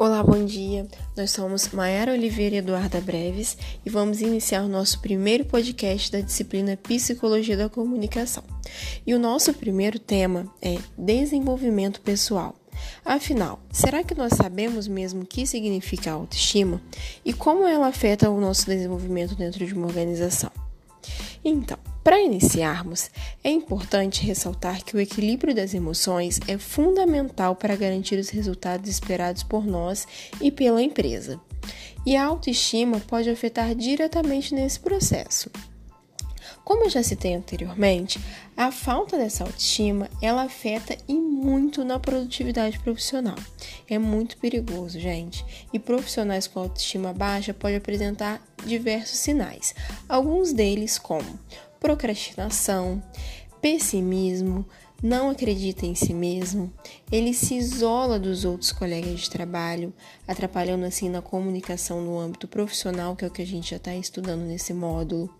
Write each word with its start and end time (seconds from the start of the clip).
Olá, 0.00 0.22
bom 0.22 0.46
dia. 0.46 0.88
Nós 1.14 1.30
somos 1.30 1.68
Maiara 1.72 2.14
Oliveira 2.14 2.54
e 2.54 2.58
Eduarda 2.60 3.02
Breves 3.02 3.58
e 3.84 3.90
vamos 3.90 4.22
iniciar 4.22 4.62
o 4.62 4.68
nosso 4.68 4.98
primeiro 4.98 5.44
podcast 5.44 6.10
da 6.10 6.22
disciplina 6.22 6.74
Psicologia 6.74 7.54
da 7.54 7.68
Comunicação. 7.68 8.42
E 9.06 9.12
o 9.12 9.18
nosso 9.18 9.52
primeiro 9.52 9.98
tema 9.98 10.50
é 10.62 10.78
desenvolvimento 10.96 12.00
pessoal. 12.00 12.56
Afinal, 13.04 13.60
será 13.70 14.02
que 14.02 14.14
nós 14.14 14.32
sabemos 14.32 14.88
mesmo 14.88 15.20
o 15.20 15.26
que 15.26 15.46
significa 15.46 16.12
autoestima 16.12 16.80
e 17.22 17.34
como 17.34 17.66
ela 17.66 17.88
afeta 17.88 18.30
o 18.30 18.40
nosso 18.40 18.64
desenvolvimento 18.64 19.34
dentro 19.34 19.66
de 19.66 19.74
uma 19.74 19.86
organização? 19.86 20.50
Então, 21.44 21.76
para 22.02 22.20
iniciarmos, 22.20 23.10
é 23.44 23.50
importante 23.50 24.24
ressaltar 24.24 24.82
que 24.82 24.96
o 24.96 25.00
equilíbrio 25.00 25.54
das 25.54 25.74
emoções 25.74 26.40
é 26.48 26.56
fundamental 26.56 27.54
para 27.54 27.76
garantir 27.76 28.18
os 28.18 28.30
resultados 28.30 28.88
esperados 28.88 29.42
por 29.42 29.66
nós 29.66 30.08
e 30.40 30.50
pela 30.50 30.82
empresa. 30.82 31.38
E 32.06 32.16
a 32.16 32.24
autoestima 32.24 33.00
pode 33.00 33.28
afetar 33.28 33.74
diretamente 33.74 34.54
nesse 34.54 34.80
processo. 34.80 35.50
Como 36.64 36.84
eu 36.84 36.90
já 36.90 37.02
citei 37.02 37.34
anteriormente, 37.34 38.20
a 38.56 38.70
falta 38.70 39.18
dessa 39.18 39.44
autoestima, 39.44 40.08
ela 40.22 40.44
afeta 40.44 40.96
e 41.08 41.14
muito 41.14 41.84
na 41.84 41.98
produtividade 41.98 42.78
profissional. 42.78 43.36
É 43.88 43.98
muito 43.98 44.36
perigoso, 44.38 44.98
gente. 44.98 45.44
E 45.72 45.78
profissionais 45.78 46.46
com 46.46 46.60
autoestima 46.60 47.12
baixa 47.12 47.52
podem 47.52 47.76
apresentar 47.76 48.40
diversos 48.64 49.18
sinais. 49.18 49.74
Alguns 50.08 50.52
deles 50.52 50.98
como 50.98 51.38
procrastinação, 51.80 53.02
pessimismo, 53.60 54.66
não 55.02 55.30
acredita 55.30 55.86
em 55.86 55.94
si 55.94 56.12
mesmo, 56.12 56.72
ele 57.10 57.32
se 57.32 57.54
isola 57.54 58.18
dos 58.18 58.44
outros 58.44 58.70
colegas 58.70 59.20
de 59.20 59.30
trabalho, 59.30 59.92
atrapalhando 60.28 60.84
assim 60.84 61.08
na 61.08 61.22
comunicação 61.22 62.02
no 62.02 62.18
âmbito 62.18 62.46
profissional, 62.46 63.16
que 63.16 63.24
é 63.24 63.28
o 63.28 63.30
que 63.30 63.42
a 63.42 63.46
gente 63.46 63.70
já 63.70 63.76
está 63.76 63.94
estudando 63.94 64.42
nesse 64.42 64.74
módulo. 64.74 65.34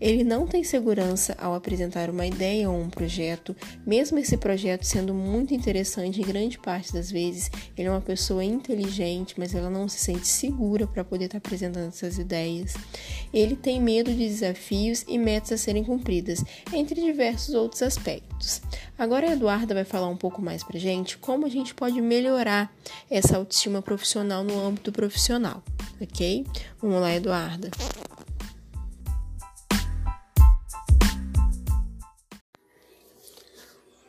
Ele 0.00 0.22
não 0.22 0.46
tem 0.46 0.62
segurança 0.62 1.34
ao 1.40 1.54
apresentar 1.54 2.10
uma 2.10 2.26
ideia 2.26 2.70
ou 2.70 2.78
um 2.78 2.90
projeto, 2.90 3.56
mesmo 3.86 4.18
esse 4.18 4.36
projeto 4.36 4.84
sendo 4.84 5.14
muito 5.14 5.54
interessante, 5.54 6.20
em 6.20 6.24
grande 6.24 6.58
parte 6.58 6.92
das 6.92 7.10
vezes 7.10 7.50
ele 7.76 7.88
é 7.88 7.90
uma 7.90 8.00
pessoa 8.00 8.44
inteligente, 8.44 9.34
mas 9.38 9.54
ela 9.54 9.70
não 9.70 9.88
se 9.88 9.98
sente 9.98 10.28
segura 10.28 10.86
para 10.86 11.04
poder 11.04 11.26
estar 11.26 11.40
tá 11.40 11.46
apresentando 11.46 11.88
essas 11.88 12.18
ideias. 12.18 12.74
Ele 13.32 13.56
tem 13.56 13.80
medo 13.80 14.10
de 14.12 14.28
desafios 14.28 15.04
e 15.08 15.18
metas 15.18 15.52
a 15.52 15.58
serem 15.58 15.84
cumpridas, 15.84 16.44
entre 16.72 17.00
diversos 17.00 17.54
outros 17.54 17.82
aspectos. 17.82 18.60
Agora 19.06 19.28
a 19.28 19.34
Eduarda 19.34 19.72
vai 19.72 19.84
falar 19.84 20.08
um 20.08 20.16
pouco 20.16 20.42
mais 20.42 20.64
pra 20.64 20.80
gente 20.80 21.16
como 21.16 21.46
a 21.46 21.48
gente 21.48 21.72
pode 21.72 22.00
melhorar 22.00 22.74
essa 23.08 23.36
autoestima 23.36 23.80
profissional 23.80 24.42
no 24.42 24.58
âmbito 24.58 24.90
profissional, 24.90 25.62
ok? 26.00 26.44
Vamos 26.82 27.00
lá, 27.00 27.14
Eduarda. 27.14 27.70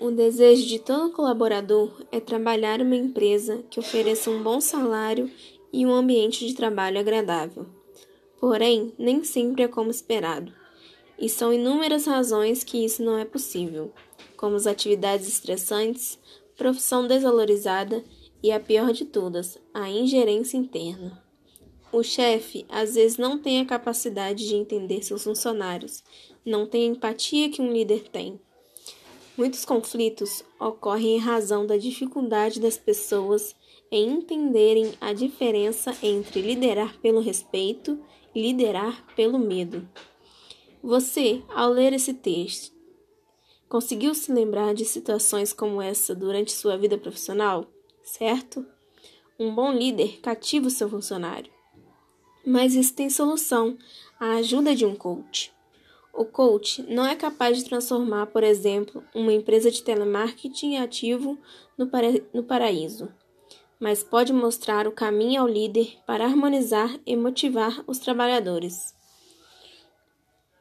O 0.00 0.10
desejo 0.10 0.66
de 0.66 0.78
todo 0.78 1.12
colaborador 1.12 2.02
é 2.10 2.18
trabalhar 2.18 2.80
em 2.80 2.84
uma 2.84 2.96
empresa 2.96 3.62
que 3.68 3.78
ofereça 3.78 4.30
um 4.30 4.42
bom 4.42 4.62
salário 4.62 5.30
e 5.70 5.84
um 5.84 5.92
ambiente 5.92 6.46
de 6.46 6.54
trabalho 6.54 6.98
agradável. 6.98 7.66
Porém, 8.40 8.94
nem 8.98 9.22
sempre 9.24 9.62
é 9.62 9.68
como 9.68 9.90
esperado, 9.90 10.54
e 11.18 11.28
são 11.28 11.52
inúmeras 11.52 12.06
razões 12.06 12.62
que 12.62 12.84
isso 12.84 13.02
não 13.02 13.18
é 13.18 13.24
possível 13.24 13.92
como 14.36 14.54
as 14.54 14.66
atividades 14.66 15.26
estressantes, 15.26 16.18
profissão 16.56 17.06
desvalorizada 17.06 18.04
e 18.42 18.52
a 18.52 18.60
pior 18.60 18.92
de 18.92 19.04
todas, 19.04 19.58
a 19.72 19.90
ingerência 19.90 20.56
interna. 20.56 21.22
O 21.92 22.02
chefe 22.02 22.66
às 22.68 22.94
vezes 22.94 23.16
não 23.16 23.38
tem 23.38 23.60
a 23.60 23.64
capacidade 23.64 24.46
de 24.46 24.54
entender 24.54 25.02
seus 25.02 25.24
funcionários, 25.24 26.04
não 26.44 26.66
tem 26.66 26.82
a 26.84 26.92
empatia 26.92 27.50
que 27.50 27.62
um 27.62 27.72
líder 27.72 28.08
tem. 28.08 28.38
Muitos 29.36 29.64
conflitos 29.64 30.44
ocorrem 30.58 31.16
em 31.16 31.18
razão 31.18 31.66
da 31.66 31.76
dificuldade 31.76 32.60
das 32.60 32.76
pessoas 32.76 33.54
em 33.90 34.10
entenderem 34.10 34.94
a 35.00 35.12
diferença 35.12 35.96
entre 36.02 36.40
liderar 36.40 36.98
pelo 37.00 37.20
respeito 37.20 37.98
e 38.34 38.42
liderar 38.42 39.04
pelo 39.14 39.38
medo. 39.38 39.86
Você, 40.86 41.42
ao 41.52 41.68
ler 41.68 41.92
esse 41.92 42.14
texto, 42.14 42.72
Conseguiu 43.68 44.14
se 44.14 44.32
lembrar 44.32 44.72
de 44.72 44.84
situações 44.84 45.52
como 45.52 45.82
essa 45.82 46.14
durante 46.14 46.52
sua 46.52 46.78
vida 46.78 46.96
profissional? 46.96 47.66
Certo? 48.04 48.64
Um 49.36 49.52
bom 49.52 49.72
líder 49.72 50.20
cativa 50.20 50.68
o 50.68 50.70
seu 50.70 50.88
funcionário. 50.88 51.50
Mas 52.46 52.76
isso 52.76 52.94
tem 52.94 53.10
solução: 53.10 53.76
a 54.20 54.36
ajuda 54.36 54.76
de 54.76 54.86
um 54.86 54.94
coach. 54.94 55.52
O 56.14 56.24
coach 56.24 56.84
não 56.84 57.04
é 57.04 57.16
capaz 57.16 57.58
de 57.58 57.64
transformar, 57.64 58.26
por 58.26 58.44
exemplo, 58.44 59.02
uma 59.12 59.32
empresa 59.32 59.68
de 59.68 59.82
telemarketing 59.82 60.76
ativo 60.76 61.36
no, 61.76 61.88
para 61.88 62.06
no 62.32 62.44
paraíso, 62.44 63.12
mas 63.80 64.04
pode 64.04 64.32
mostrar 64.32 64.86
o 64.86 64.92
caminho 64.92 65.42
ao 65.42 65.48
líder 65.48 65.98
para 66.06 66.26
harmonizar 66.26 66.96
e 67.04 67.16
motivar 67.16 67.82
os 67.88 67.98
trabalhadores. 67.98 68.94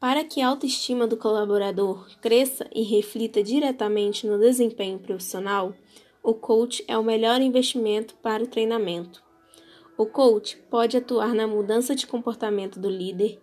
Para 0.00 0.22
que 0.22 0.40
a 0.40 0.46
autoestima 0.46 1.08
do 1.08 1.16
colaborador 1.16 2.06
cresça 2.20 2.70
e 2.72 2.82
reflita 2.82 3.42
diretamente 3.42 4.28
no 4.28 4.38
desempenho 4.38 4.96
profissional, 5.00 5.74
o 6.22 6.32
coach 6.34 6.84
é 6.86 6.96
o 6.96 7.02
melhor 7.02 7.40
investimento 7.40 8.14
para 8.22 8.44
o 8.44 8.46
treinamento. 8.46 9.20
O 9.96 10.06
coach 10.06 10.56
pode 10.70 10.96
atuar 10.96 11.34
na 11.34 11.48
mudança 11.48 11.96
de 11.96 12.06
comportamento 12.06 12.78
do 12.78 12.88
líder 12.88 13.42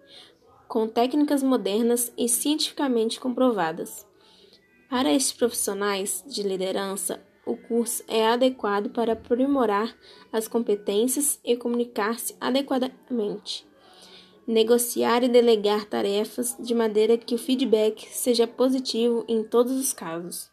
com 0.66 0.88
técnicas 0.88 1.44
modernas 1.44 2.14
e 2.18 2.30
cientificamente 2.30 3.20
comprovadas. 3.20 4.08
Para 4.90 5.12
estes 5.12 5.34
profissionais 5.34 6.24
de 6.26 6.42
liderança, 6.42 7.22
o 7.46 7.58
curso 7.58 8.02
é 8.08 8.26
adequado 8.26 8.92
para 8.92 9.12
aprimorar 9.12 9.94
as 10.32 10.48
competências 10.48 11.38
e 11.44 11.58
comunicar-se 11.58 12.34
adequadamente 12.40 13.68
negociar 14.48 15.24
e 15.24 15.28
delegar 15.28 15.86
tarefas 15.86 16.56
de 16.60 16.76
maneira 16.76 17.18
que 17.18 17.34
o 17.34 17.38
feedback 17.38 18.08
seja 18.12 18.46
positivo 18.46 19.26
em 19.28 19.44
todos 19.44 19.74
os 19.74 19.92
casos. 19.92 20.50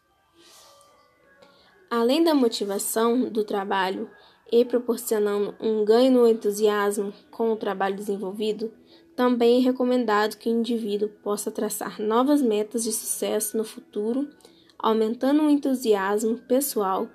Além 1.89 2.23
da 2.23 2.33
motivação 2.33 3.29
do 3.29 3.43
trabalho 3.43 4.09
e 4.51 4.65
proporcionando 4.65 5.53
um 5.59 5.85
ganho 5.85 6.11
no 6.11 6.27
entusiasmo 6.27 7.13
com 7.29 7.51
o 7.51 7.55
trabalho 7.55 7.95
desenvolvido, 7.95 8.73
também 9.15 9.59
é 9.59 9.61
recomendado 9.61 10.37
que 10.37 10.49
o 10.49 10.51
indivíduo 10.51 11.07
possa 11.07 11.51
traçar 11.51 12.01
novas 12.01 12.41
metas 12.41 12.83
de 12.83 12.91
sucesso 12.91 13.55
no 13.55 13.63
futuro, 13.63 14.27
aumentando 14.77 15.43
o 15.43 15.49
entusiasmo 15.49 16.39
pessoal 16.39 17.07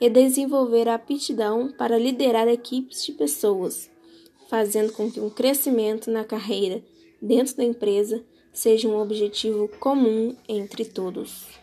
e 0.00 0.08
desenvolver 0.08 0.88
a 0.88 0.94
aptidão 0.94 1.70
para 1.70 1.98
liderar 1.98 2.48
equipes 2.48 3.04
de 3.04 3.12
pessoas 3.12 3.91
fazendo 4.52 4.92
com 4.92 5.10
que 5.10 5.18
um 5.18 5.30
crescimento 5.30 6.10
na 6.10 6.24
carreira 6.24 6.82
dentro 7.22 7.56
da 7.56 7.64
empresa 7.64 8.22
seja 8.52 8.86
um 8.86 9.00
objetivo 9.00 9.66
comum 9.80 10.36
entre 10.46 10.84
todos. 10.84 11.61